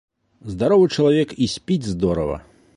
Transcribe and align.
Здаровы 0.53 0.87
чалавек 0.95 1.37
і 1.47 1.53
спіць 1.59 1.89
здорава. 1.93 2.43